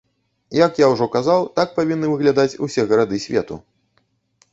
[0.65, 3.59] Як я ўжо казаў, так павінны выглядаць усе гарады свету.